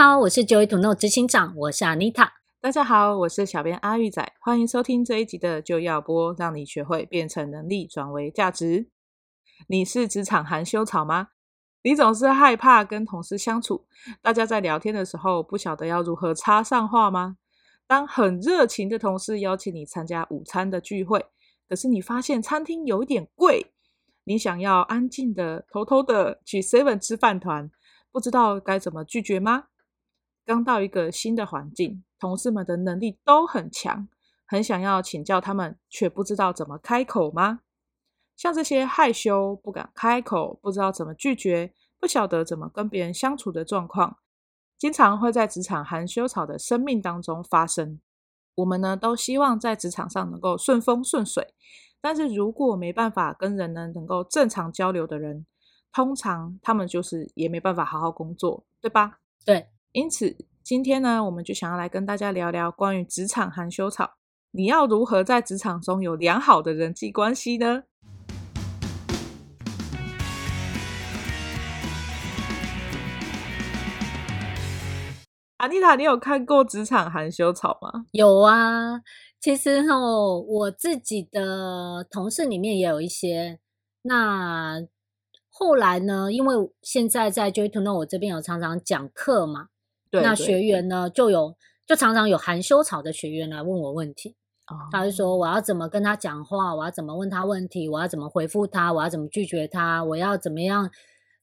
[0.00, 2.28] 好，我是 Joy to Know 执行长，我是 Anita。
[2.60, 8.86] 大家好，我是小编阿玉仔，欢迎收听这一集的就要播，让你学会变成能力转为价值。
[9.66, 11.30] 你是职场含羞草吗？
[11.82, 13.88] 你总是害怕跟同事相处，
[14.22, 17.36] 大家在聊天的时候不晓得要如何插上话吗？
[17.88, 21.26] 当很热情的同事邀请你参加午餐的聚会，
[21.68, 23.72] 可是你发现餐厅有点贵，
[24.22, 27.68] 你想要安静的偷偷的去 Seven 吃饭团，
[28.12, 29.64] 不知道该怎么拒绝吗？
[30.48, 34.08] 刚到一个新的环境，同事们的能力都很强，
[34.46, 37.60] 很想要请教他们，却不知道怎么开口吗？
[38.34, 44.16] 像这些害羞、不敢开口、不知道怎么拒绝、不晓得怎么跟别人相处的状况，
[44.78, 48.00] 经常会在职场含羞草的生命当中发生。
[48.54, 51.52] 我们呢，都希望在职场上能够顺风顺水，
[52.00, 55.44] 但是如果没办法跟人呢能够正常交流的人，
[55.92, 59.18] 通常他们就是也没办法好好工作，对吧？
[59.44, 59.68] 对。
[59.92, 64.18] 因此，今天呢，我们就想要来跟大家聊聊关于职场含羞草，
[64.50, 67.84] 你要如何在职场中有良好的人际关系呢？
[75.56, 78.04] 阿妮塔，你有看过职场含羞草吗？
[78.12, 79.00] 有啊，
[79.40, 83.58] 其实哦，我自己的同事里面也有一些。
[84.02, 84.82] 那
[85.48, 89.68] 后来呢，因为现在在 Joy to Know 我这边有常常讲课嘛，
[90.10, 91.54] 对那学员呢就有
[91.86, 94.36] 就常常有含羞草的学员来问我问题。
[94.66, 100.90] 哦，他就说我要怎么跟他讲话，我要怎么问他问题，我要怎么回复他，我要怎么拒绝他，我要怎么样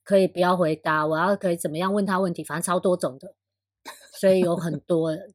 [0.04, 3.34] 可以不要回答，我要可以怎么样问他问题，反正超多种的。
[4.20, 5.34] 所以有很多人，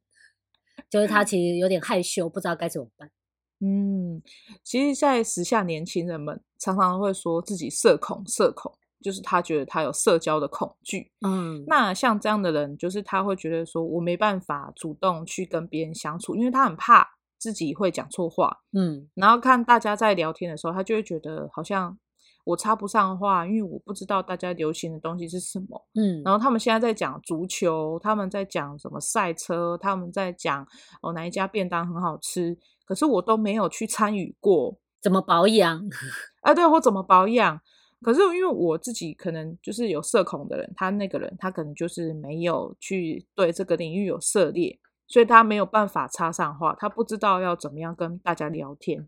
[0.89, 3.11] 就是他其实有点害羞，不知道该怎么办。
[3.59, 4.23] 嗯，
[4.63, 11.11] 其实，在时下年轻人们常常会说自己社恐，社恐就是他觉得他有社交的恐惧。
[11.25, 17.07] 嗯，那像这样的人，就是他会觉得说我没办法主动去跟别人相处，因为他很怕
[17.37, 18.59] 自己会讲错话。
[18.73, 21.97] 嗯，然后看大家在聊天的时候，他就会觉得好像。
[22.43, 25.87] 我插不上话，因为我不知道大家流行的东西是什么。
[25.93, 30.65] 嗯，然后他们现在在讲足球，他们在讲什么赛车，他们在讲
[31.03, 34.75] 哦哪一家便当很好吃，可是我都没有去参与过。
[34.99, 35.87] 怎么保养？
[36.41, 37.61] 哎，对，我怎么保养？
[38.01, 49.07] 可是因为我自己可能就是有社恐的人，他那个人他可能就是没有去对这个领域有涉猎，所以他没有办法插上话，他不知道要怎么样跟大家聊天。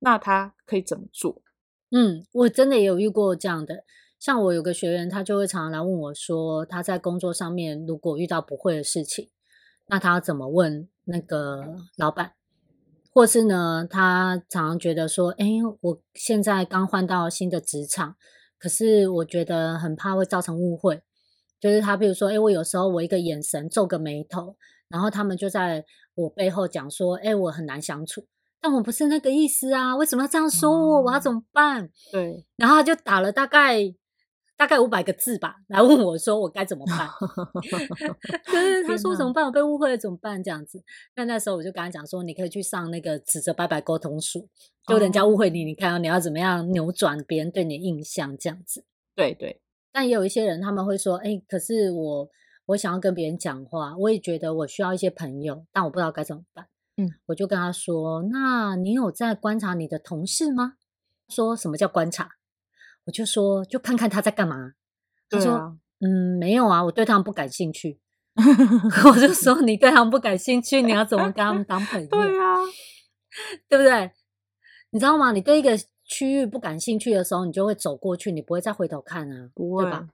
[0.00, 1.40] 那他可以怎么做？
[1.92, 3.84] 嗯，我真的也有遇过这样的，
[4.18, 9.28] 像我有个学员，他就会常常来问我说，他在工作上面如果遇到不会的事情，
[9.86, 12.32] 那他要怎么问那个老板？
[13.12, 15.46] 或是呢，他常常觉得说，哎，
[15.82, 18.16] 我现在刚换到新的职场，
[18.58, 21.02] 可是我觉得很怕会造成误会，
[21.60, 24.56] 就是他比如说，哎，我有时候我一个眼神皱个眉头，
[24.88, 25.84] 然后他们就在
[26.14, 28.26] 我背后讲说，哎，我很难相处。
[28.64, 29.96] 但我不是那个意思啊！
[29.96, 31.02] 为什么要这样说我？
[31.02, 31.90] 嗯、我要怎么办？
[32.12, 33.92] 对，然后他就打了大概
[34.62, 37.08] 大概五百个字吧，来问我说我该怎么办？
[38.46, 39.44] 可是他说怎么办？
[39.44, 40.40] 我被误会了怎么办？
[40.40, 40.80] 这样子，
[41.16, 44.48] 那那时候我就跟他讲说，你可以去上那个指责拜拜沟通术，
[44.86, 48.84] 就人家误会你，你看你要怎么样扭转别人对你的印象，这样子。
[49.16, 49.60] 对对。
[49.90, 52.28] 但也有一些人他们会说，哎，可是我
[52.66, 56.68] 我想要跟别人讲话，我也觉得我需要一些朋友，但我不知道该怎么办。
[56.98, 60.74] 嗯，我就跟他说：“那你有在观察你的同事吗？”
[61.28, 62.28] 说什么叫观察？
[63.04, 64.72] 我就说就看看他在干嘛。
[65.30, 67.98] 他说：“啊、嗯，没有啊，我对他们不感兴趣。
[69.06, 72.56] ”我就说：“你对他们不感兴趣，你要怎么跟他们当朋 友？”对啊，
[73.68, 74.10] 对不对？
[74.90, 75.32] 你知道吗？
[75.32, 75.70] 你对一个
[76.04, 80.08] 区域不感兴趣的时候，你就会走过去，你不会再回头看啊，不会对吧？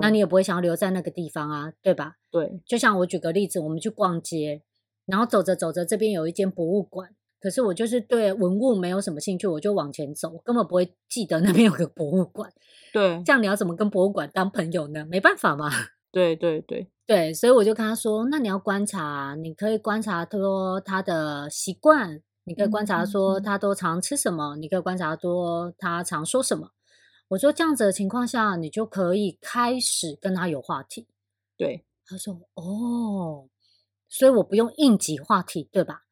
[0.00, 2.14] 那你也不会想要留在那个地方啊，对吧？
[2.30, 4.62] 对，就像我举个例子，我们去逛街，
[5.04, 7.10] 然后走着走着，这边有一间博物馆，
[7.44, 12.50] 可是我就是对文物没有什么兴趣，我就往前走，根本不会记得那边有个博物馆。
[12.90, 15.04] 对，这样你要怎么跟博物馆当朋友呢？
[15.04, 15.68] 没办法嘛。
[16.10, 26.70] 对对对对，所以我就跟他说，那你要观察，你可以观察说他的习惯，你可以观察说他都常吃什么，嗯嗯嗯，你可以观察说他常说什么。
[27.28, 31.06] 我说这样子的情况下，你就可以开始跟他有话题。
[31.58, 33.50] 对，他说哦，
[34.08, 36.03] 所以我不用应急话题，对吧？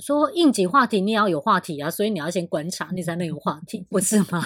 [0.00, 4.42] 我说硬挤话题，你也要有话题啊，所以你要先观察，你才能有话题，不是吗？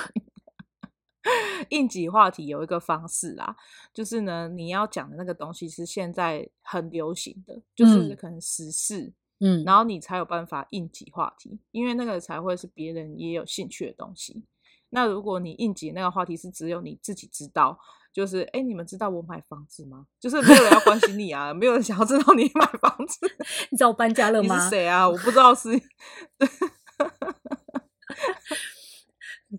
[1.71, 3.55] 应急话题有一个方式啦，
[3.93, 14.43] 就是呢，你要讲的那个东西是现在很流行的，就是可能时事，嗯，然后你才有办法应急话题，因为那个才会是别人也有兴趣的东西。
[14.91, 17.79] 那如果你应急那个话题是只有你自己知道，
[18.15, 20.07] 就是哎，你们知道我买房子吗？
[20.21, 23.19] 就是没有人要关心你啊，没有人想要知道你买房子。
[23.71, 24.57] 你知道我搬家了吗？
[24.57, 25.09] 你是谁啊？
[25.09, 25.69] 我不知道是。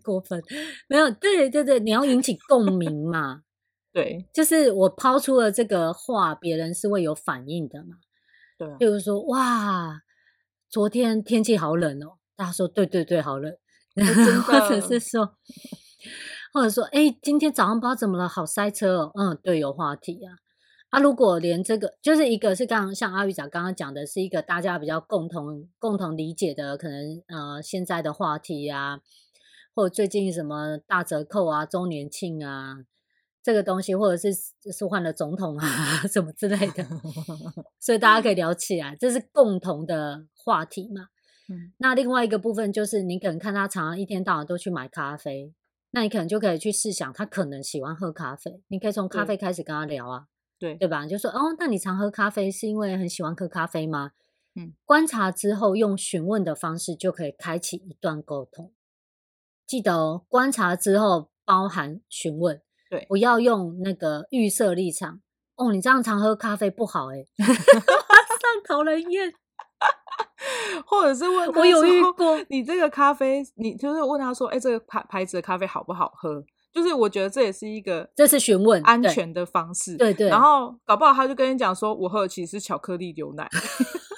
[0.03, 0.41] 过分，
[0.87, 3.41] 没有，对对对，你要引起共鸣嘛。
[3.91, 7.97] 对，就是我抛出了这个话，别人是会有反应的嘛。
[8.57, 10.01] 对啊，比如说哇，
[10.69, 13.53] 昨天天气好冷哦，大家说对对对，好冷。
[14.45, 15.37] 或者是说，
[16.55, 19.11] 或者说，哎、欸，今天早上不知道怎么了，好塞车哦。
[19.15, 20.37] 嗯，对，有话题啊。
[20.89, 29.01] 啊，如果连这个，就是一个是刚刚像阿玉长刚刚讲的，是一个大家比较共同共同理解的，可能呃现在的话题啊，
[29.75, 32.77] 或者最近什么大折扣啊、周年庆啊，
[33.43, 34.33] 这个东西，或者是
[34.71, 35.67] 是换了总统啊
[36.07, 36.87] 什么之类的，
[37.81, 41.07] 所以大家可以聊起来，这是共同的话题嘛。
[41.49, 45.53] 嗯，那另外一个部分就是，你可能看他常常一天到晚都去买咖啡，
[45.95, 50.25] 那你可能就可以去试想，他可能喜欢喝咖啡，你可以从咖啡开始跟他聊啊，
[50.59, 51.03] 对对吧？
[51.05, 54.11] 你就说哦，那你常喝咖啡是因为很喜欢喝咖啡吗？
[54.55, 58.73] 嗯，观察之后用询问的方式就可以开启一段沟通。
[59.65, 65.21] 记得哦，观察之后包含询问，对，不要用那个预设立场。
[65.55, 69.33] 哦，你这样常喝咖啡不好哎， 上讨人厌。
[70.85, 76.43] 或者是问他，我有遇过你这个咖啡，你就是问他说，哎、欸，这个牌牌子的咖啡好不好喝？
[76.73, 80.27] 就是我觉得这也是一个，这是询问安全的方式，对对。
[80.27, 83.49] 然后搞不好他就跟你讲说，我喝的其实是巧克力牛奶，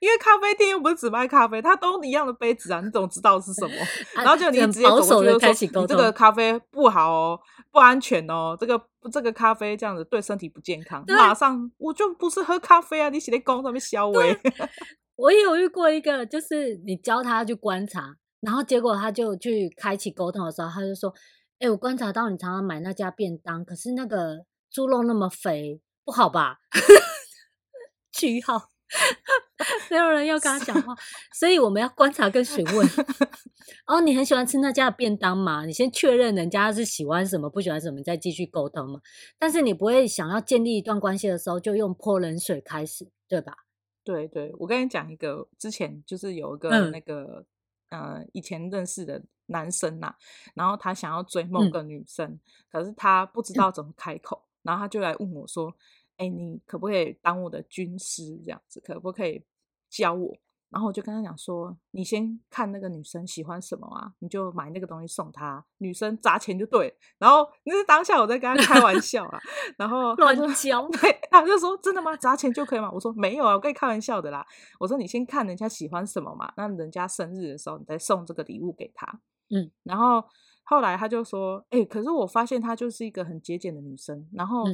[0.00, 3.74] 因为咖啡店又不是只卖咖啡，它都一样的杯子啊，你怎么知道是什么？
[4.16, 7.40] 然后就你直接走过去就说，你这个咖啡不好哦，
[7.70, 8.80] 不安全哦，这个
[9.12, 11.04] 这个咖啡这样子对身体不健康。
[11.08, 14.38] 马上我就不是喝咖啡啊，你写在公上面消微。
[15.16, 21.12] 我也有遇过一个，就是你教他去观察，然后结果他就去开启沟通的时候，他就说
[21.58, 26.58] ：“哎、欸，我观察到你常常买那家便当，可是那个猪肉那么肥，不好吧？”
[28.12, 28.68] 句号，
[29.90, 30.94] 没有人要跟他讲话，
[31.32, 32.88] 所以我们要观察跟询问。
[33.86, 35.64] 哦，你很喜欢吃那家的便当嘛？
[35.66, 39.00] 你先确认人家是喜欢什么，不喜欢什么，再继续沟通嘛。
[39.38, 43.56] 但是你不会想要建立一段关系的时候，就用泼冷水开始，对吧？
[44.04, 47.44] 对对，我跟你讲一个，之前就是有一个那个、
[47.90, 50.16] 嗯、呃，以前认识的男生呐、啊，
[50.54, 52.40] 然后他想要追某个女生，嗯、
[52.72, 55.74] 可是他不知道怎么开口，嗯、然后他就来问我说
[56.18, 58.78] ：“哎，你可不可以当我的军师这样子？
[58.80, 59.42] 可不可以
[59.88, 60.36] 教我？”
[60.70, 65.64] 然后我就跟他讲说：“你先看那个女生喜欢什么啊，你就买那个东西送她。
[65.78, 66.94] 女生砸钱就对。
[67.16, 69.40] 然后那是当下我在跟他开玩笑啊，
[69.78, 72.14] 然后乱教，对，他就说：真的吗？
[72.18, 72.90] 砸钱就可以吗？
[72.92, 74.46] 我说没有啊，我跟你开玩笑的啦。
[74.78, 79.06] 我说你先看人家喜欢什么嘛，那人家生日的时候你再送这个礼物给他。
[79.48, 80.22] 嗯，然后
[80.64, 84.28] 后来他就说：哎，可是我发现她就是一个很节俭的女生。
[84.34, 84.64] 然后。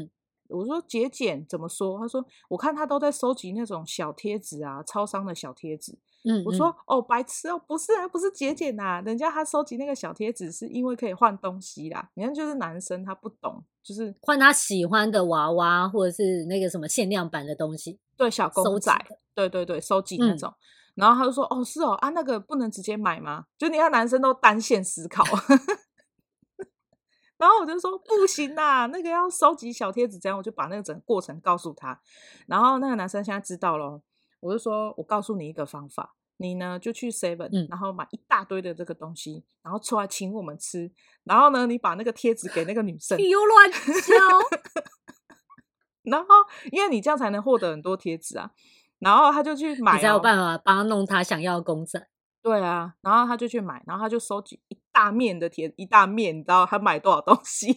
[0.49, 1.99] 嗯我说节俭怎么说？
[1.99, 5.93] 他说我看他都在收集那种小贴纸啊，超商的小贴纸。
[6.25, 12.11] 嗯，嗯，我说哦，白痴哦，不是啊，不是节俭呐，人家他收集那个小贴纸是因为可以换东西啦。
[12.15, 18.95] 你看，就是男生他不懂，就是换他喜欢的娃娃或者是那个什么限量版的东西，对，小公仔，
[19.35, 20.51] 对对对，收集那种。
[20.51, 20.57] 嗯、
[20.97, 23.45] 然后他就说哦，是哦，啊，那个不能直接买吗？
[23.59, 25.25] 就你看男生都单线思考。
[27.37, 32.01] 然后我就说不行啦，那个要收集小贴纸，这样我就把那个整个过程告诉他。
[32.47, 34.01] 然后那个男生现在知道了，
[34.41, 40.91] 我就说，我告诉你一个方法，你呢就去 Seven，嗯，然后买一大堆的这个东西，然后出来请我们吃。
[41.25, 43.79] 然后呢，你把那个贴纸给那个女生，你又乱教。
[46.05, 46.27] 然后
[46.71, 48.51] 因为你这样才能获得很多贴纸啊。
[49.01, 52.09] 然后他就去买，你才有办法帮他弄他想要的公仔。
[52.45, 57.75] 对啊，然后他就去买，然后他就收集一大面的贴，一大面，你知道他买多少东西？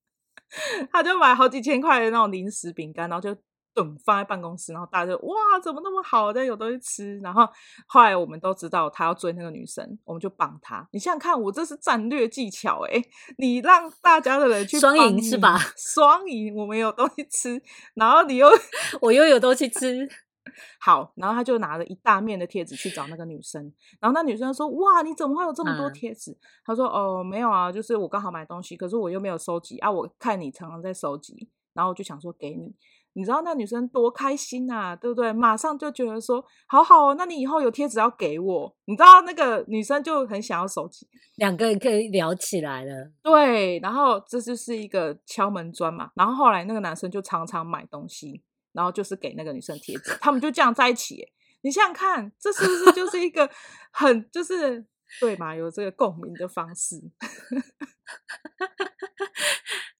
[0.92, 3.34] 他就买好几千块的那种零食饼干，然后就
[3.72, 7.18] 等放在办公室，然后大家就哇，怎么那么好，的有东西吃。
[7.20, 7.48] 然后
[7.86, 10.86] 后来我们都知道他要追那个女生，我们就帮他。
[10.92, 13.02] 你想想看，我这是战略技巧哎，
[13.38, 15.56] 你让大家的人去双赢是吧？
[15.78, 17.62] 双赢，我们有东西吃，
[17.94, 18.50] 然后你又
[19.00, 20.06] 我又有东西吃。
[20.80, 29.90] 好，然后他就拿了一大面的贴纸去找那个女生，然后那女生说：“哇，你怎么会有这么多贴纸？”嗯、他说：“哦，没有啊，就是我刚好买东西，可是我又没有收集啊。
[29.90, 32.74] 我看你常常在收集，然后我就想说给你。
[33.14, 35.32] 你知道那女生多开心啊，对不对？
[35.32, 38.76] 马上就觉得说好好哦，那你以后有贴纸要给我。
[38.84, 43.10] 你知道那个女生就很想要收集，两个人可以聊起来了。
[43.20, 46.10] 对，然后这就是一个敲门砖嘛。
[46.14, 51.26] 然后后来那个男生就常常买东西。”然后就是给那个女生贴纸，他们就这样在一起。
[51.62, 53.50] 你想想看，这是不是就是一个
[53.90, 54.84] 很就是
[55.20, 55.54] 对嘛？
[55.54, 57.00] 有这个共鸣的方式。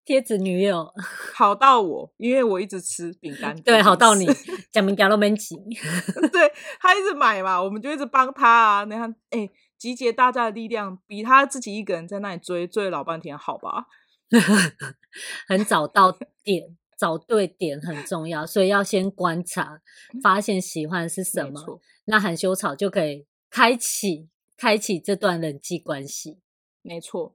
[0.05, 0.93] 贴纸女友
[1.35, 3.55] 好到我，因为我一直吃饼干。
[3.63, 4.27] 对，好到你
[4.73, 5.55] 讲明讲都没急。
[6.33, 8.85] 对，他一直买嘛，我们就一直帮他啊。
[8.85, 9.49] 你看，哎，
[9.79, 13.87] 集结大家的力量，比他自己一个人在那里追追老半天好吧？
[15.47, 16.11] 很早到
[16.43, 16.77] 点。
[17.01, 19.81] 找对点很重要，所以要先观察，
[20.23, 24.29] 发现喜欢是什么，那含羞草就可以开启
[24.59, 26.41] 开启这段人际关系。
[26.83, 27.35] 没错，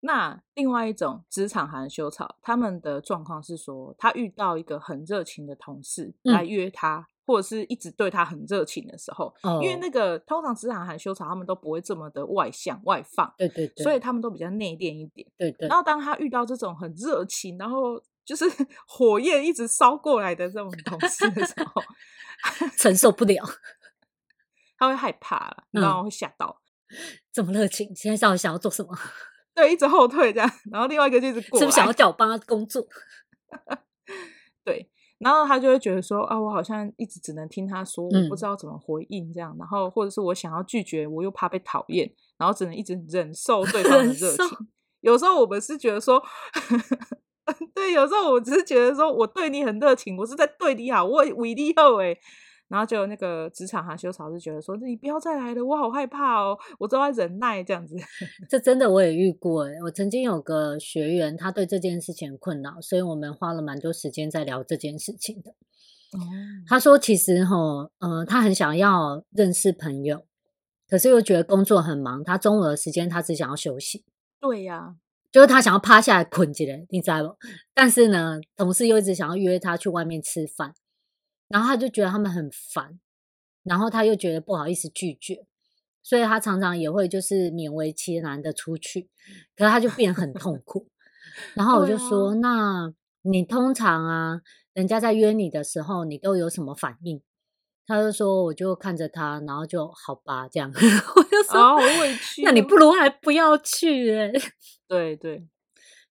[0.00, 15.50] 那另外一种职场含羞草，他们的状况是说，他遇到一个很热情的同事来约他，嗯、或者是一直对他很热情的时候，哦、因为那个通常职场含羞草，他们都不会这么的外向外放，对对对，所以他们都比较内敛一点，对。
[15.52, 15.66] 对。
[15.68, 15.82] 然后。
[15.86, 18.44] 当他遇到这种很热情，然后就是
[18.88, 21.82] 火焰一直烧过来的这种东西的时候，
[22.76, 23.42] 承受不了，
[24.76, 26.60] 他会害怕了，然后会吓到。
[27.32, 28.98] 这么热情，现在到底想要做什么？
[29.54, 32.86] 对，一直后退这样，然后另外一个就一直过来，是不是想要叫我帮他工作？
[34.64, 44.46] 对，然后他就会觉得说啊，我好像一直只能听他说，我不知道怎么回应这样，嗯、然后或者是我想要拒绝，我又怕被讨厌，然后只能一直忍受对方的热情。
[45.00, 46.22] 有时候我们是觉得说。
[47.74, 52.18] 对，有时候我只是觉得说，我对你很热情，我是在对你好，我为你好诶。
[52.68, 57.94] 然后就那个职场含羞草是觉得说，你不要再来了，我好害怕哦，我都要忍耐这样子。
[58.48, 65.52] 这真的我也遇过诶，我曾经有个学员，他对这件事情很困扰，所以我们花了蛮多时间在聊这件事情的。
[65.52, 66.18] 哦、
[66.66, 67.56] 他说，其实哈，
[68.00, 70.26] 呃，他很想要认识朋友，
[70.88, 74.04] 可是又觉得工作很忙，他中午的时间他只想要休息。
[74.40, 74.96] 对呀。
[75.32, 77.36] 就是他想要趴下来捆起来，你知道不？
[77.74, 80.74] 但是呢，同事又一直想要约他去外面吃饭，
[81.48, 82.98] 然后他就觉得他们很烦，
[83.62, 85.46] 然后他又觉得不好意思拒绝，
[86.02, 89.08] 所以他常常也会就是勉为其难的出去，
[89.56, 90.88] 可是他就变得很痛苦。
[91.54, 94.40] 然后我就说：“啊、那你通常啊，
[94.72, 97.20] 人家在约你的时候，你都有什么反应？”
[97.86, 100.72] 他就说：“我就看着他，然后就好吧，这样。
[100.74, 104.42] ”我就说：“好委屈。”那你不如还不要去诶、欸
[104.88, 105.46] 对对，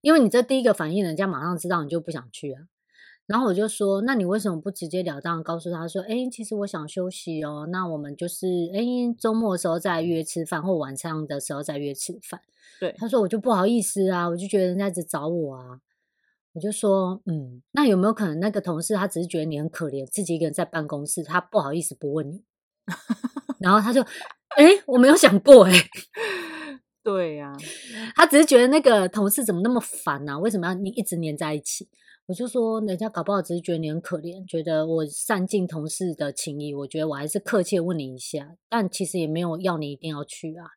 [0.02, 2.64] 因为你这第一个反应，人家马上知道你就不想去啊。
[3.28, 8.82] 然后我就说，那你为什么不直截了当告诉他说，哎，其实我想休息哦，那我们就是哎
[9.20, 12.40] 周末的时候再约吃饭，或晚上的时候再约吃饭。
[12.80, 15.80] 对，他说我就不好意思啊，我就觉得人家一直找我啊。
[16.56, 22.46] 我就说，嗯，那有没有可能那个同事他只是觉得你很可怜，自己一个人在办公室，他不好意思不问你。
[23.60, 25.74] 然后他就，哎，我没有想过哎。
[27.04, 27.58] 对呀、啊，
[28.16, 30.40] 他只是觉得那个同事怎么那么烦呢、啊？
[30.40, 31.90] 为什么要你一直黏在一起？
[32.28, 36.74] 我就说，人家搞不好只是觉得你很可怜，觉得我善尽同事的情谊。
[36.74, 40.68] 我觉得我还是客气问你一下，但其实也没有要你一定要去啊。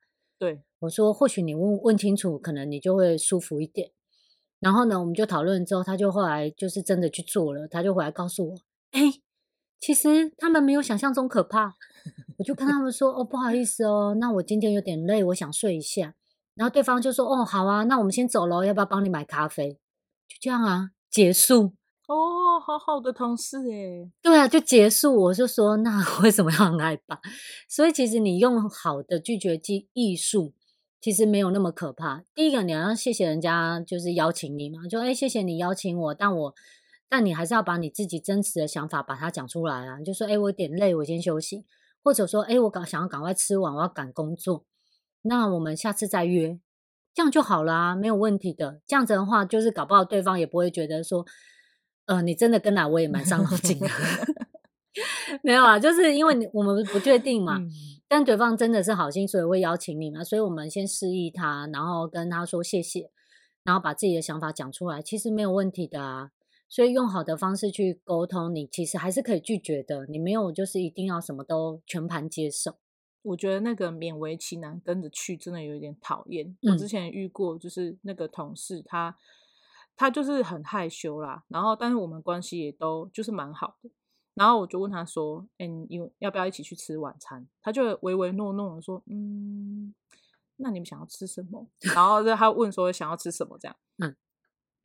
[0.40, 3.92] 对，我说或许你问问清楚，可能你就会舒服一点。
[4.60, 8.56] 然后呢，我们就讨论之后，他就后来就是真的去做了，他就回来告诉我，
[8.92, 9.14] 哎，
[9.80, 11.74] 其实他们没有想象中可怕。
[12.38, 16.14] 我就跟他们说，哦，不好意思哦，那我今天有点累，我想睡一下。
[16.54, 19.72] 然后对方就说：“哦，好啊，那我们先走喽，要不要帮你买咖啡？”
[20.28, 21.74] 就这样啊，结束。
[22.06, 24.10] 哦，好好的同事诶。
[24.22, 25.14] 对啊，就结束。
[25.24, 27.20] 我就说，那 为什么要很害怕？
[27.68, 30.52] 所以其实你用好的拒绝技艺术，
[31.00, 32.24] 其实没有那么可怕。
[32.34, 36.54] 第一个，你要谢谢人家，就是邀请你嘛，就哎，谢谢你邀请我，但我，
[37.08, 40.00] 但你还是要把你自己真实的想法把它讲出来啊。
[40.00, 41.64] 就说，哎，我有点累，我先休息，
[42.02, 44.64] 或者说，哎，我赶想要赶快吃完，我要赶工作。
[45.22, 46.58] 那我们下次再约，
[47.14, 48.80] 这样就好了啊，没有问题的。
[48.86, 51.24] 这样子的话，就是搞不好对方也不会觉得说，
[52.06, 53.86] 呃，你真的跟来我也蛮伤脑筋的。
[55.42, 57.58] 没有啊，就是因为你我们不确定嘛，
[58.08, 60.24] 但对方真的是好心，所以会邀请你嘛。
[60.24, 63.10] 所以我们先示意他，然后跟他说谢谢，
[63.64, 66.30] 然后把自己的想法讲出来，其实没有问题的啊。
[66.68, 70.04] 所以用好的方式去沟通，你其实还是可以拒绝的。
[70.06, 72.76] 你没有就是一定要什么都全盘接受。
[73.22, 76.56] 我觉得那个勉为其难跟着去，真的有一点讨厌。
[76.62, 79.16] 嗯、我之前遇过，就是那个同事，他
[79.96, 83.90] 他就是很害羞啦，然后但是我们关系也都就是蛮好的。
[84.38, 89.92] 然后我就问他说：“哎、欸，你要不要一起去吃晚餐？”他就唯唯诺诺的说：“嗯，
[90.56, 94.14] 那你们想要吃什么？”然后他问说：“想要吃什么？”这样，嗯。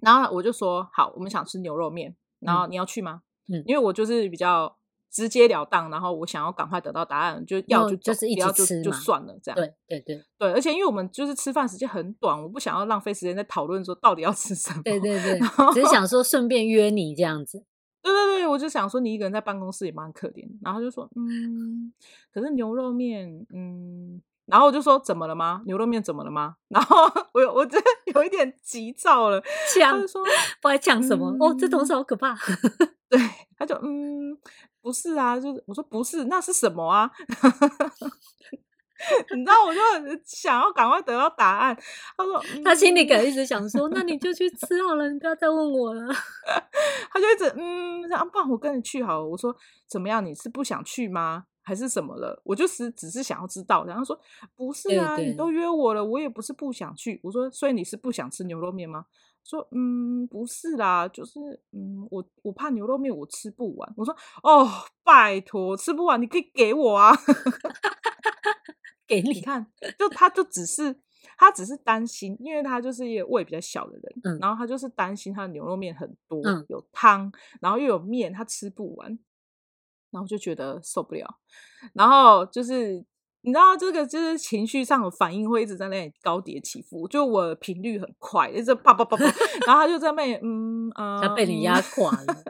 [0.01, 3.21] 然后我就说好，我们想吃牛肉面，然后你要去吗？
[3.47, 4.75] 嗯，因为我就是比较
[5.11, 9.55] 直截了当，然后我想要赶快得到答案，就要就就是一起吃就就算了这样。
[9.55, 14.81] 对对对对，而且因为我们就是吃饭时间很短，我不想要浪费时间在讨论说到底要吃什么。
[14.83, 15.39] 对对对，
[15.73, 17.63] 只是想说顺便约你这样子。
[18.03, 21.91] 对对对，我就想说你一个人在办公室也蛮可怜，然后就说嗯，
[22.31, 24.21] 可是牛肉面嗯。
[24.45, 25.61] 然后我就说怎么了吗？
[25.65, 26.57] 牛肉面怎么了吗？
[26.67, 26.97] 然后
[27.33, 29.41] 我我真的有一点急躁了，
[29.73, 30.21] 呛他就说
[30.61, 32.35] 不爱呛什么、嗯、哦，这同事好可怕。
[33.07, 33.17] 对，
[33.57, 34.37] 他就嗯，
[34.81, 37.09] 不是啊，就是我说不是，那是什么啊？
[39.35, 39.79] 你知道，我就
[40.25, 41.77] 想要赶快得到答案。
[42.17, 46.13] 他说、嗯、他心里可能一直想说，那你就去吃好了，你不要再问我了。
[47.11, 49.25] 他就一直嗯，这样不然我跟你去好了。
[49.27, 49.55] 我说
[49.87, 50.25] 怎么样？
[50.25, 51.45] 你是不想去吗？
[51.65, 52.41] 还是什么了？
[52.43, 54.19] 我就是只是想要知道，然后说
[54.55, 57.19] 不是啊，你都约我了，我也不是不想去。
[57.23, 59.05] 我说，所以你是不想吃牛肉面吗？
[59.45, 61.39] 说嗯，不是啦，就是
[61.73, 63.93] 嗯，我我怕牛肉面我吃不完。
[63.97, 64.65] 我说哦，
[65.03, 67.11] 拜托，吃不完你可以给我啊，
[69.07, 69.65] 给你，你看，
[69.97, 70.95] 就他就只是
[71.37, 77.31] 他只是担心，因为他就是一个胃比较小的人，嗯，然后他就是担心他的牛肉面很多，嗯，有汤，
[77.61, 79.19] 然后又有面，他吃不完。
[80.11, 81.39] 然后就觉得受不了，
[81.95, 83.03] 然后就是
[83.41, 89.25] 你知道这个就是情绪上的反应会一直在那里高跌起伏，就我频率很快，一直啪啪啪啪，
[89.65, 92.43] 然后他就在那里嗯啊，他被你压垮了，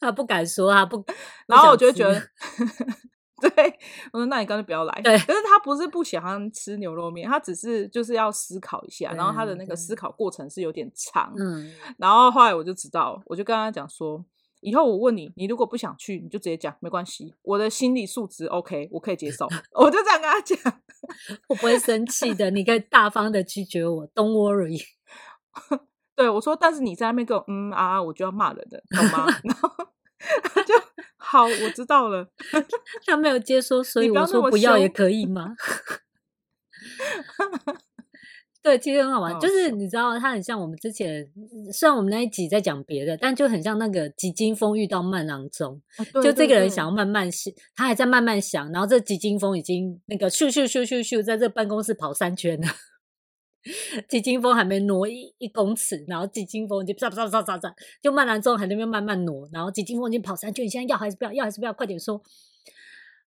[0.00, 1.04] 他不敢说，他不，
[1.46, 2.20] 然后我就觉得，
[3.54, 3.78] 对，
[4.12, 14.24] 我说那你干脆不要来，对，可是他不是不喜欢吃牛肉面，他只是就是要思考一下，然后他的那个思考过程是有点长，嗯，然后后来我就知道，我就跟他讲说。
[14.66, 20.58] 以后我问你，你如果不想去，你就直接讲，没关系，我的心理素质 OK，我可以接受， 我就这样跟他讲，
[21.48, 24.80] 我不会生气的，你可以大方的拒绝我，Don't worry。
[26.16, 29.26] 对，我说，但是你在那边跟我嗯啊，我就要骂人的，懂吗？
[29.42, 29.68] 然后
[30.44, 30.72] 他就
[31.34, 32.28] 好，我知道了。
[33.04, 35.52] 他没有接收，所以我说不要也可以吗？
[38.62, 41.28] 对，其实很好玩，就是你知道，他很像我们之前，
[41.72, 52.68] 虽然我们那一集在讲别的，但就很像那个急惊风遇到慢郎中，啊、就这个人想要慢慢想，他还在慢慢想，然后这急惊风已经那个咻咻咻咻咻在这办公室跑三圈了，
[54.08, 57.72] 急惊风还没挪一一公尺，然后急惊风就唰唰唰唰唰，
[58.02, 61.32] 就慢郎中还在那边慢慢挪，然后急惊风已经跑三圈，你现在要还是不要？
[61.32, 61.72] 要还是不要？
[61.72, 62.22] 快点说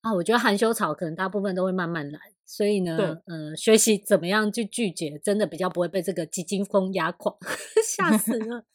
[0.02, 0.14] 啊！
[0.14, 2.20] 我觉得含羞草可能大部分都会慢慢来。
[2.46, 7.34] 所以呢，嗯、呃，学习怎么样去拒绝，真的比较不会被这个急惊风压垮，
[7.88, 8.66] 吓死了。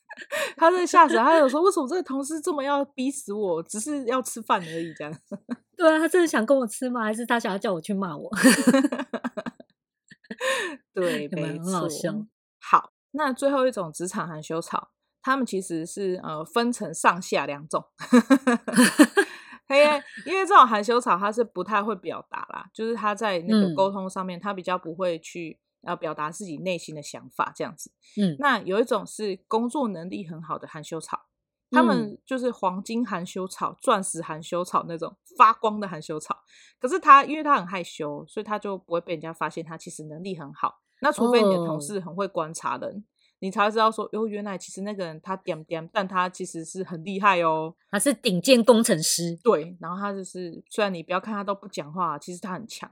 [0.56, 3.62] 他在吓死，他有说为什么这个同事这么要逼死我？
[3.62, 5.14] 只是要吃饭而已，这样。
[5.76, 7.04] 对啊，他真的想跟我吃吗？
[7.04, 8.30] 还是他想要叫我去骂我？
[10.94, 11.88] 对，没错，
[12.60, 14.90] 好那最后一种职场含羞草，
[15.22, 17.84] 他们其实是呃分成上下两种。
[19.70, 27.92] 因为因为这种含羞草，它是不太会表达啦，就是他在那个沟通上面，他比较不会去呃表达自己内心的想法这样子。
[28.18, 31.26] 嗯，那有一种是工作能力很好的含羞草，
[31.70, 36.38] 他们就是黄金含羞草、钻石含羞草那种发光的含羞草。
[36.78, 40.80] 可是他因为他很害羞，所以他就不会被人家发现他其实能力很好。
[41.00, 42.90] 那除非你的同事很会观察人。
[42.90, 43.02] 哦
[43.40, 49.38] 你才会知道说，哟，原来其实那个人他点点，但他其实是很厉害哦，他是顶尖工程师。
[49.44, 52.90] 对，然后他就是，虽然你不要看他都不讲话，其实他很强。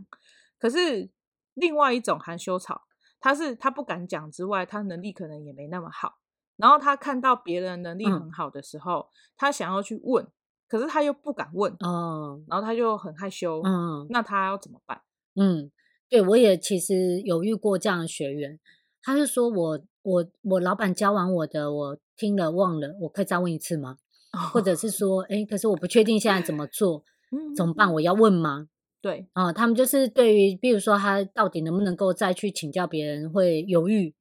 [0.57, 1.11] 可是
[1.55, 2.83] 另外一种含羞草，
[3.19, 6.19] 他是他不敢讲之外，他能力可能也没那么好。
[6.57, 10.27] 然后他看到别人能力很好的时候，嗯、他想要去问，
[10.69, 13.63] 可是他又不敢问嗯，然后他就很害羞。
[13.65, 15.01] 嗯，那他要怎么办？
[15.35, 15.71] 嗯，
[16.09, 18.59] 对，我也其实有遇过这样的学员，
[19.03, 19.81] 他就说我。
[20.07, 23.99] 我我老板教完我的，我听了忘了，我可以再问一次吗？
[24.33, 27.03] 哦、或者是说，哎，可是我不确定现在怎么做，
[27.57, 27.93] 怎么办？
[27.93, 28.69] 我要问吗？
[29.03, 34.15] 对啊、哦，他们就是对于，比如说他到底能不能够再去请教别人，会犹豫。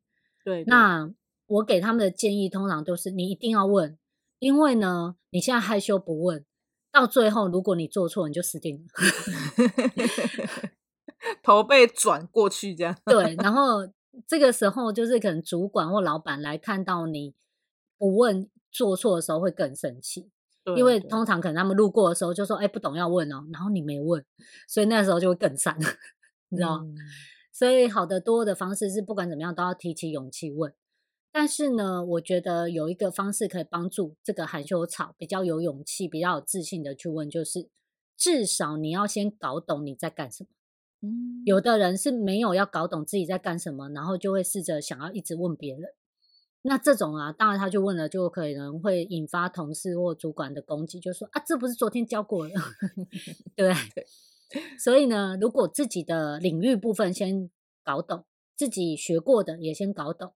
[0.44, 1.08] 对，对，那
[1.48, 3.98] 我给他们的建议通常都是，你一定要问，
[4.40, 6.46] 因为呢，你现在害羞不问，
[6.92, 8.90] 到最后如果你做错，你就死定了，
[11.44, 12.98] 头被转过去这样。
[13.06, 13.88] 对，然后。
[14.26, 17.34] 这个时候就是可能主管或老板来看到你
[17.98, 20.32] 不问做错的时候会更生气，
[20.78, 24.24] 因为通常可能他们路过的时候就说：“哎，不懂要问哦。”然后你没问，
[24.70, 25.78] 所以那时候就会更惨，
[26.48, 26.82] 你知道
[27.52, 30.74] 所以好的多的方式是，不管怎么样都要提起勇气问。
[31.38, 37.68] 但是呢，我觉得有一个方式可以帮助这个含羞草比较有勇气、比较有自信的去问，就是
[38.16, 40.50] 至少你要先搞懂你在干什么。
[41.02, 45.90] 嗯，有的人是没有要搞懂自己在干什么，然后就会试着想要一直问别人。
[46.62, 52.54] 那这种啊，当然他就问了，就可能会引发同事或主管的攻击，就说啊，这不是昨天教过了，
[53.58, 53.74] 对。
[54.80, 57.50] 所以呢，如果自己的领域部分先
[57.84, 58.24] 搞懂，
[58.56, 60.32] 自己学过的也先搞懂。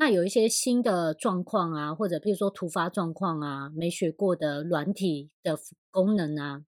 [0.00, 5.58] 那有一些新的状况啊，或者譬如说突发状况啊，没学过的软体的
[5.90, 6.64] 功能啊，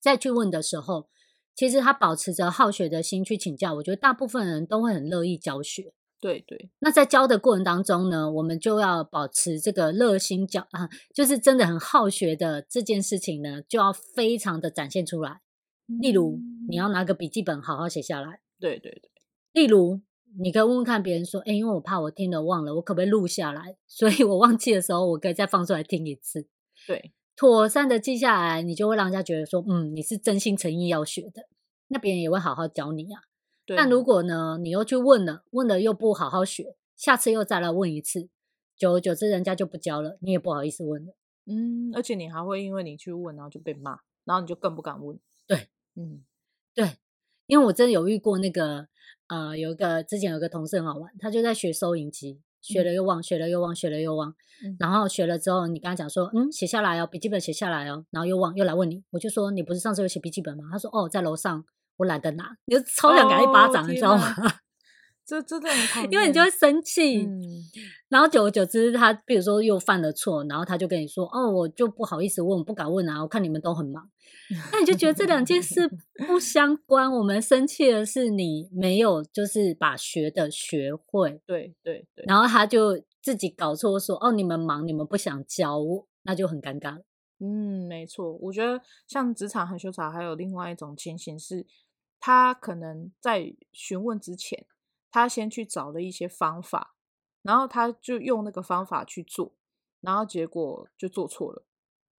[0.00, 1.10] 再去问的时候，
[1.54, 5.92] 其实他保持着好学的心去请教，我觉得大部分人都会很乐意教学。
[6.22, 6.70] 对对。
[6.78, 15.42] 那在教的过程当中呢，我们就要保持这个热心教啊， 就是真的很好学的这件事情呢，就要非常的展现出来。
[16.00, 18.40] 例如，你要拿个笔记本好好写下来。
[18.58, 19.10] 对对对。
[19.52, 20.00] 例如。
[20.38, 23.76] 你可以问问看别人说，哎，因为我怕我听了忘了，我可不可以录下来？
[23.86, 26.46] 所以我忘记的时候，我可以再放出来听一次。
[26.86, 31.48] 对，妥善的记下来，你就会让人家觉得说，嗯，你是真心诚意要学的，
[31.88, 33.22] 那别人也会好好教你啊。
[33.64, 33.76] 对。
[33.76, 38.28] 但如果呢，你又去问了，问了又不好好学，下次又再来问一次，
[38.76, 41.14] 久而久之，人家就不教了，你也不好意思问了。
[41.44, 45.18] 嗯，而且你还会因为你去问，然后就被骂，然后你就更不敢问。
[45.46, 46.24] 对，嗯，
[46.74, 46.96] 对，
[47.52, 48.88] 因为我真的有遇过那个。
[49.28, 54.28] 呃，有一个之前有个同事很好玩，他就在学收银机，学了又忘，学了又忘，学了又忘。
[54.62, 60.64] 嗯、然后学了之后，你跟他讲说，嗯，写下来哦，笔记本写下来哦，然后又忘，又来问你，我就说你不是上次有写笔记本吗？
[60.70, 61.64] 他说哦，在楼上，
[61.96, 64.34] 我懒得拿， 你就超想给他一巴掌，哦、你知道吗？
[65.24, 67.40] 这真的很因为你就会生气，嗯、
[68.08, 74.10] 然后久而久之，他比如说又犯了错，然后他就跟你说：“哦，我就不好意思问，不敢问啊，我看你们都很忙。”
[74.72, 75.88] 那你就觉得这两件事
[76.26, 77.10] 不相关。
[77.10, 82.24] 我们生气的是你没有就是把学的学会，对对对。
[82.26, 87.00] 然后他就自己搞错说：“哦，你们忙，你们不想教我，那就很尴尬。”
[87.38, 88.32] 嗯，没错。
[88.40, 91.64] 我觉得像职场很羞草，还有另外一种情形是，
[92.20, 94.66] 他可能在询问之前。
[95.12, 96.96] 他先去找了一些方法，
[97.42, 99.52] 然后他就用那个方法去做，
[100.00, 101.64] 然后结果就做错了，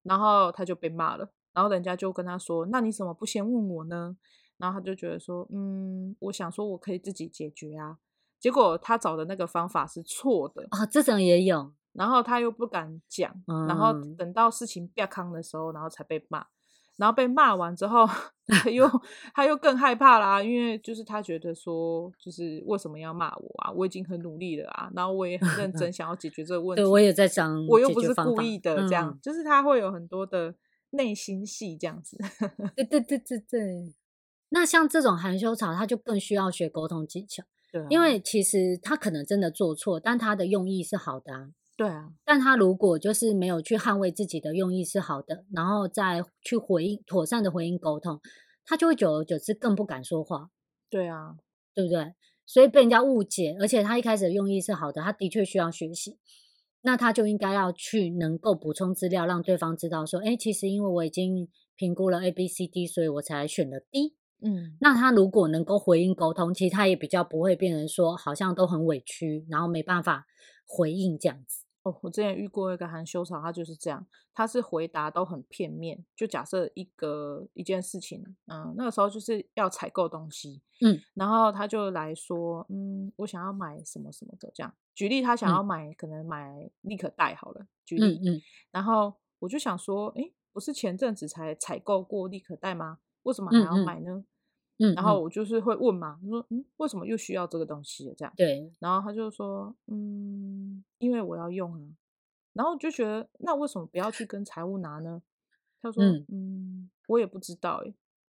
[0.03, 4.15] 然后他就被骂了，然后人家就跟他说：“那你怎么不先问我呢？”
[4.57, 7.97] 然后他就觉得说：“嗯，我想说我可以自己解决啊。”
[8.39, 16.45] 结果他找的那个方法是错的啊，这种也有，然后他又不敢讲，嗯、然后等到事情变康的时候，然后才被骂。
[16.97, 18.07] 然后被骂完之后，
[18.47, 18.87] 他又
[19.33, 23.71] 他又更害怕啦，因为就是他觉得说，就是为什么要骂我啊？
[23.71, 26.81] 我已经很努力了啊，然后我也很认真想要解决这个问题。
[26.81, 30.53] 对，我也在想，我又不是故意的，这样、嗯、就是他会有很多的
[30.91, 32.17] 内心戏这样子。
[32.75, 33.93] 对对对对对。
[34.49, 41.49] 那像这种含羞草，他就更需要学沟通技巧，对啊、因为其实他可能真的做错，但他的用意是好的啊。
[41.75, 48.19] 对啊，但他如果就是没有去捍卫自己的用意是好的，然后再去回应妥善的回应沟通，
[48.63, 50.49] 他就会久而久之更不敢说话。
[50.89, 51.35] 对啊，
[51.73, 52.13] 对不对？
[52.45, 56.19] 所以被人家误解，而且他一开始的用意是好的，他的确需要学习，
[56.81, 64.15] 那他就应该要去能够补充资料，让对方知道说，哎，其实因为我已经评估了 A、B、C、D，所以我才选了 D。
[64.45, 70.25] 嗯，那他如果能够回应沟通，其实他也比较不会变成说好像都很委屈，然后没办法
[70.67, 71.62] 回应这样子。
[71.83, 76.03] 哦，我之前遇过一个含羞草，他就是这样，他是回答都很片面。
[76.15, 88.41] 就假设一个一件事情，嗯，那个时候就是要采购东西，嗯，然后他就来说，嗯，我想要买什么什么的，这样举例，他想要买，嗯、可能买立可带好了，举例，嗯，嗯，
[88.71, 92.99] 然后我就想说，诶，不是前阵子才采购过立可带吗？
[93.23, 94.11] 为什么还要买呢？
[94.11, 94.25] 嗯嗯
[94.79, 98.13] 嗯，然后我就是会问嘛，我说，嗯，为什么又需要这个东西？
[98.17, 101.79] 这样，对，然后他就说，嗯，因为我要用啊，
[102.53, 105.21] 然后就觉得，那为什么不要去跟财务拿呢？
[105.81, 107.93] 他说，嗯，嗯，我也不知道诶，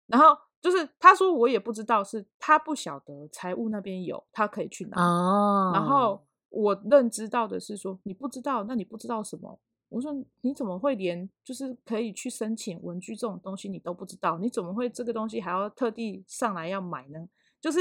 [0.07, 5.01] 然后就是他说我也不知道，是他不晓得财务那边有，他可以去拿。
[5.01, 9.59] 哦，然后我认知到的是说，你不知道，那你不知道什么？
[9.89, 14.39] 我说你怎么会连就是可以去申请文具这种东西你都不知道？
[14.39, 17.29] 你怎么会这个东西还要特地上来要买呢？
[17.61, 17.81] 就是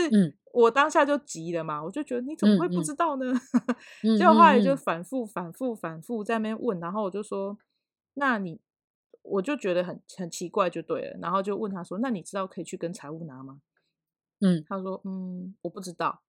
[0.53, 3.33] 我当下就急了嘛，我就觉得你怎么会不知道呢？
[4.17, 7.57] 结果后来就反复反复反复在那边问，然后我就说，
[8.13, 8.59] 那你
[9.21, 13.61] 我就觉得很很奇怪就对了，然后就问他说，那你知道可以去跟财务拿吗？
[14.41, 16.21] 嗯，他说嗯，我不知道。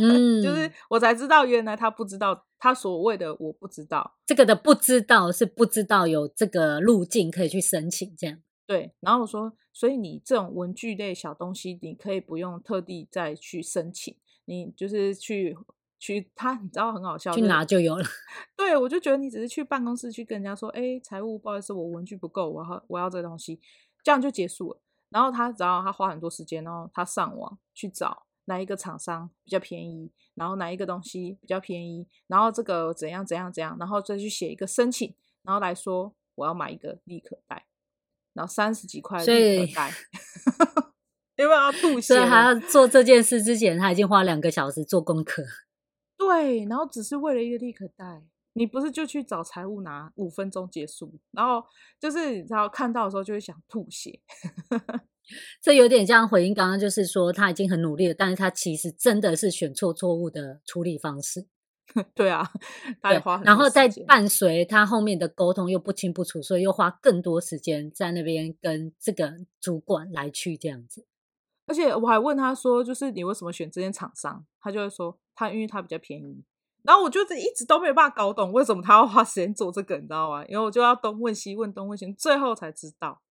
[0.00, 8.38] 嗯， 就是我才知道，原来他不知道，他所谓的我不知道，这个的不知道是不知道有这个路径可以去申请这样。
[8.66, 15.56] 对，然后我说，所以你这种文具类小东西，你可以不用特地再去申请，你就是去
[15.98, 18.04] 去他，你知道很好笑，去拿就有了。
[18.56, 23.58] 对，我就觉得你只是去办公室去跟人家说，哎，财务不好意思，我文具不够，我要我要这个东西，
[24.02, 24.80] 这样就结束了。
[25.08, 37.64] 然后他只要他花很多时间然后，他上网去找哪一个厂商比较便宜，然后哪一个东西比较便宜，然后这个怎样怎样怎样，然后再去写一个申请，然后来说我要买一个立可带。
[38.34, 39.92] 然后三十几块立可带，
[41.36, 45.42] 因为要 吐血，所以还要做这件事之前，他已经花两个小时做功课。
[46.16, 51.18] 对，然后只是为了一个立可带，你不是就去找财务拿五分钟结束？
[51.32, 51.64] 然后
[51.98, 54.20] 就是你知道看到的时候就会想吐血。
[55.62, 61.46] 这有点像回应刚刚，就是说他已经很努力了，但是他其实真的是选错错误的处理方式。
[62.14, 62.46] 对啊，
[63.00, 71.06] 他也花，然后再伴随他后面的沟通又不清不楚，所以又花更多时间在那边跟这个主管来去这样子。
[71.66, 74.44] 而且我还问他说，就是你为什么选这间厂商？
[74.60, 76.44] 他就会说他因为他比较便宜。
[76.82, 80.44] 然后我就一直都没有办法搞懂为什么他要花时间做这个，你知道吗？
[80.46, 83.22] 因为我就要东问西问东问西，最后才知道。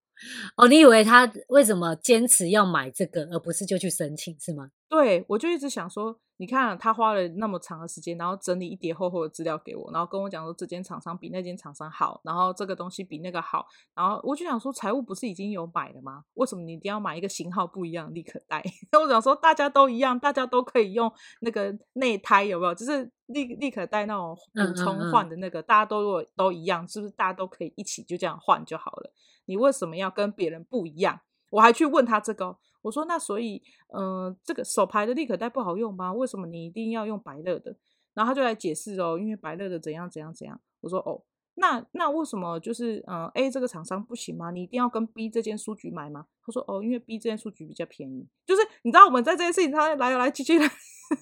[0.55, 4.71] 哦，你以为他为什么坚持要买这个，而不是就去申请是吗？
[4.89, 6.19] 对，我就一直想说。
[6.39, 16.25] 你看，他花了那么长的时间，然后整理一叠厚厚的资料给我，然后跟我讲说这间厂商比那间厂商好，然后这个东西比那个好，然后我就想说，财务不是已经有买了吗？
[16.35, 18.63] 为什么你一定要买一个型号不一样的立可带？
[18.91, 22.75] 那 我想说，大家都一样，大家都可以用那个内胎，有没有？
[22.75, 29.11] 就是立立可带那种补充换的那个，嗯嗯嗯，大家都如果都一样，是不是大家都可以一起就这样换就好了？
[29.47, 31.19] 你为什么要跟别人不一样？
[31.49, 32.57] 我还去问他这个。
[32.83, 33.61] 我说那所以，
[33.93, 36.13] 嗯、呃，这个手牌的立可带不好用吗？
[36.13, 37.75] 为什么你一定要用百乐的？
[38.13, 40.59] 然后他就来解释哦，因为百乐的怎样怎样怎样。
[40.81, 41.23] 我说哦，
[41.55, 44.51] 那那为什么就是嗯、A 这个厂商不行吗？
[44.51, 46.27] 你一定要跟 B 这间书局买吗？
[46.45, 48.27] 他说哦，因为 B 这间书局比较便宜。
[48.45, 50.53] 就是你知道我们在这件事情上来来去去，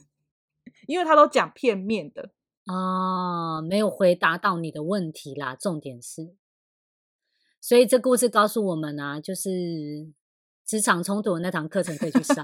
[0.87, 2.31] 因为他都讲片面的
[2.65, 5.55] 啊、哦，没有回答到你的问题啦。
[5.55, 6.35] 重点是，
[7.67, 9.49] 所以这故事告诉我们啊，就是。
[10.67, 12.43] 职场冲突的那堂课程可以去上，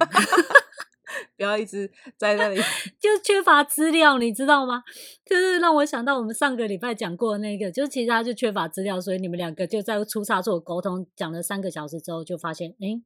[1.36, 2.62] 不要一直在那里，
[3.01, 4.84] 就缺乏资料，你知道吗？
[5.25, 13.01] 就是让我想到我们上个礼拜讲过的那个，就是其实他就缺乏资料，所以你们两个就在出差错沟通，讲了三个小时之后，就发现，哎，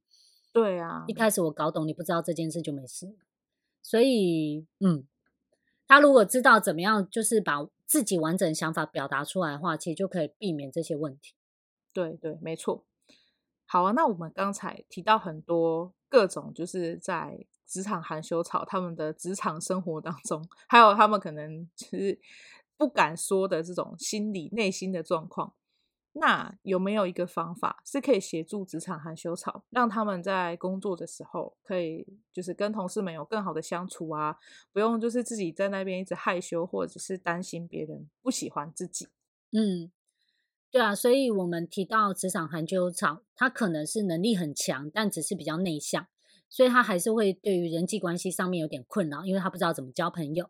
[0.52, 3.16] 对啊，一开始我搞懂，你不知道这件事就没事。
[3.82, 5.08] 所以，嗯，
[5.88, 11.36] 他如果知道怎么样，就是把自己完整想法表达出来的话，其实就可以避免这些问题。
[11.96, 12.84] 对对，没错。
[13.66, 22.20] 好啊，那我们刚才提到很多各种，就是在职场含羞草他们的职场生活当中，还有他们可能就是
[22.76, 25.54] 不敢说的这种心理内心的状况。
[26.18, 34.38] 那有没有一个方法是可以协助职场含羞草，让他们在工作的时候可以就是跟同事们有更好的相处啊？
[34.74, 39.08] 不用就是自己在那边一直害羞，或者是担心别人不喜欢自己。
[39.52, 39.92] 嗯。
[40.76, 46.06] 对啊，所以我们提到职场含羞草，他可能是能力很强，但只是比较内向，
[46.50, 50.50] 所以他还是会对于人际关系上面有点困扰，因为他不知道怎么交朋友。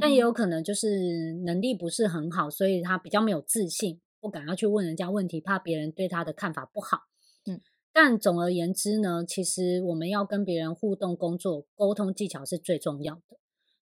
[0.00, 7.02] 但也有可能就是能力不是很好，所以他比较没有自信，不敢要去问人家问题，怕别人对他的看法不好。
[7.46, 7.60] 嗯，
[7.92, 13.36] 但总而言之呢，其实我们要跟别人互动、工作、沟通技巧是最重要的。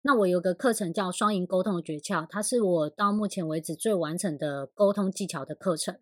[0.07, 5.97] 那我有个课程叫双赢沟通的诀窍，它是我到目前为止最完整的沟通技巧的课程。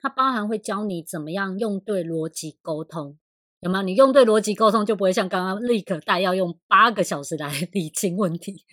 [0.00, 3.16] 它包含会教你怎么样用对逻辑沟通，
[3.60, 3.82] 有没有？
[3.84, 8.64] 你用对逻辑沟通，就不会像刚刚立可带要用八个小时来 理清问题。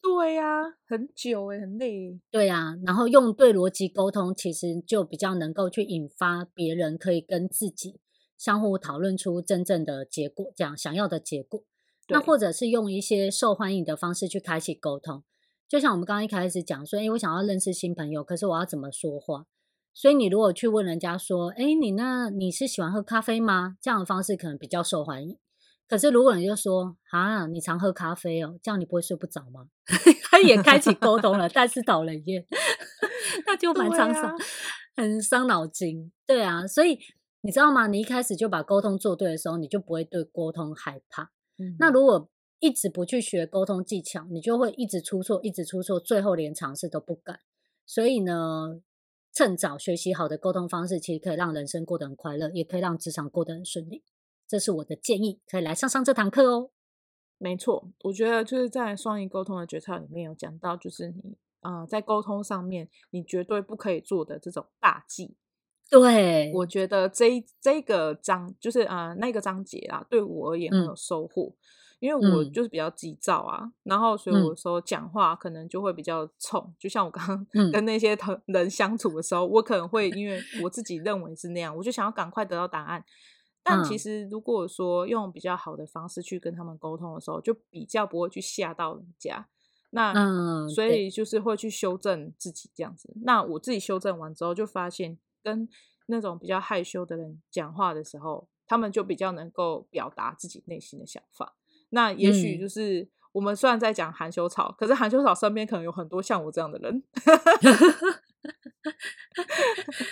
[0.00, 2.20] 对呀、啊，很久诶，很累。
[2.30, 7.98] 对呀、啊，然后用对逻辑沟通，其实就比较能够去引发别人可以跟自己
[8.38, 11.64] 相互讨论出真正的结果，这样想要的结果。
[12.08, 15.22] 那或者是用一些受欢迎的方式去开启沟通，
[15.68, 19.46] 就像我们刚刚一开始讲说，诶，我想要认识新朋友，可是我要怎么说话？
[19.94, 23.76] 所以你如果去问人家说，诶，你那你是喜欢喝咖啡吗？
[23.80, 25.38] 这样的方式可能比较受欢迎。
[25.86, 29.68] 可是如果你就说，啊，你常喝咖啡哦，这样你不会睡不着吗？
[30.30, 32.44] 他也开启沟通了，但是讨人厌，
[33.46, 34.36] 那就蛮伤伤，
[34.96, 36.10] 很伤脑筋。
[36.26, 36.98] 对啊，所以
[37.42, 37.86] 你知道吗？
[37.86, 41.30] 你一开始就把沟通做对的时候，你就不会对沟通害怕。
[41.58, 42.28] 嗯、那如果
[42.60, 47.40] 一直不去学沟通技巧，你就会一直出错，一直出错，最后连尝试都不敢。
[47.84, 48.80] 所以呢，
[49.32, 54.02] 趁早学习好的沟通方式，其实可以让人生过得很快乐，也可以让职场过得很顺利。
[54.46, 56.70] 这是我的建议，可以来上上这堂课哦。
[57.36, 65.36] 没错，我觉得就是在双赢沟通的诀窍里面有讲到，就是你呃在沟通上面你绝对不可以做的这种大忌。
[65.90, 71.48] 对，我觉得这这个章就是呃那个章节啊，对我而言很有收获。
[71.48, 71.60] 嗯
[72.00, 83.02] 因为我就是比较急躁啊，嗯、然后所以有时候讲话可能就会比较冲，嗯、就像我刚刚 跟那些人相处的时候，嗯、我可能会因为我自己认为是那样，我就想要赶快得到答案。
[83.62, 89.48] 但其实如果说用比较好的方式去跟他们沟通的时候，就比较不会去吓到人家。
[89.88, 93.14] 那、嗯、所以就是会去修正自己这样子。
[93.24, 95.68] 那我自己修正完之后，就发现跟
[96.06, 101.54] 那种比较害羞的人讲话的时候，他们就比较能够表达自己内心的想法。
[101.90, 107.02] 那也许就是我们虽然在讲含羞草，嗯、可是含羞草身边可能有很多像我这样的人。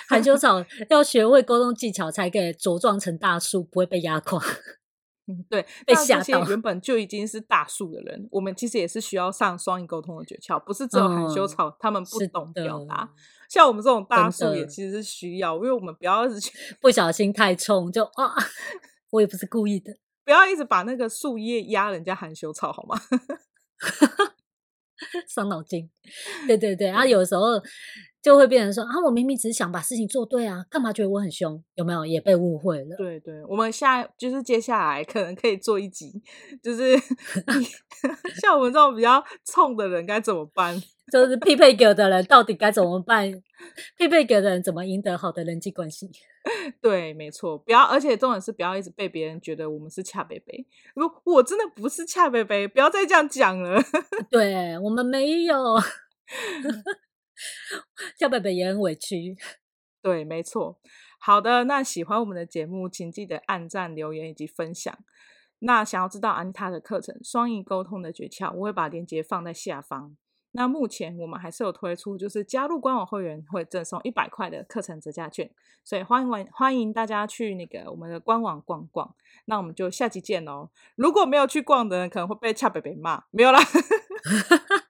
[0.09, 4.41] 含羞草要学会沟通技巧，才可以茁壮成大树，不会被压垮。
[5.27, 6.49] 嗯，对，被吓到。
[6.49, 13.09] 原本就已经是大树的人，我们其实也是需要上双语沟通的诀窍，不是只有含羞草，嗯、他们不懂表达。
[13.49, 18.35] 像我们这种大树也其实是需要，因为我们不要是 不小心太冲，就啊，
[19.11, 19.97] 我也不是故意的。
[20.25, 22.99] 不要一直把那个树叶压人家含羞草好吗？
[25.29, 25.91] 伤脑筋。
[26.47, 27.61] 对对对，啊，有时候
[28.23, 31.63] 就会变成说啊，我明明只是想把事情做对啊，干嘛觉得我很凶？
[31.75, 32.97] 有没有也被误会了？
[32.97, 36.23] 对对，我们下就是接下来可能可以做一集，
[36.63, 36.97] 就是
[38.41, 40.81] 像我们这种比较冲的人该怎么办？
[41.13, 43.31] 就是匹配给的人到底该怎么办？
[43.99, 46.09] 匹配给的人怎么赢得好的人际关系？
[46.81, 50.65] 对，没错，不要，而且重点是不要一直被别人觉得我们是恰北北。
[50.95, 53.83] 如果我真的不是恰北北，不要再这样讲了。
[54.31, 55.57] 对，我们没有，
[58.19, 59.37] 恰北北也很委屈。
[60.03, 60.81] 对，没错。
[61.19, 64.99] 好的，那喜欢我们的节目，请记得按赞、留言以及分享。
[65.61, 70.17] 那想要知道安妮塔的课程《双赢沟通的诀窍》，我会把链接放在下方。
[70.55, 75.51] 那目前我们还是有推出，就是加入官网会员会赠送一百块的课程折价券，
[75.85, 79.15] 所以欢迎欢迎大家去那个我们的官网逛逛。
[79.45, 80.71] 那我们就下期见喽！
[80.97, 83.61] 如果没有去逛的人，可能会被恰北北骂，没有啦。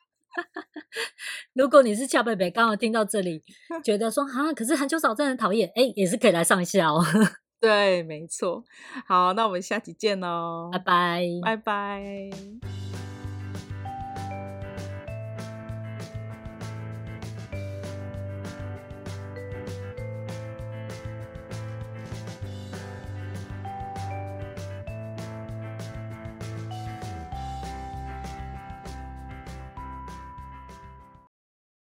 [1.54, 3.42] 如果你是恰贝贝，刚好听到这里，
[3.84, 7.04] 觉得说啊，可是韩秋嫂真的很讨厌，哎，也是可以来上一下哦。
[7.60, 8.64] 对，没错。
[9.06, 12.81] 好，那我们下期见喽，拜拜，拜拜。